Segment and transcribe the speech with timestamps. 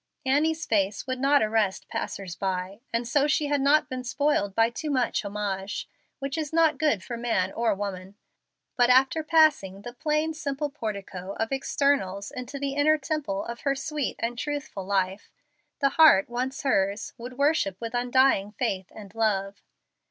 [0.25, 4.71] Annie's face would not arrest passers by, and so she had not been spoiled by
[4.71, 8.15] too much homage, which is not good for man or woman.
[8.75, 13.75] But after passing the plain, simple portico of externals into the inner temple of her
[13.75, 15.29] sweet and truthful life,
[15.81, 19.61] the heart once hers would worship with undying faith and love.